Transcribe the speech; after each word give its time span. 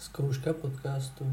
Zkouška 0.00 0.52
podcastu. 0.52 1.26